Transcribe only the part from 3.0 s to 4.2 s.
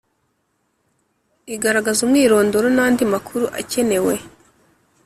makuru akenewe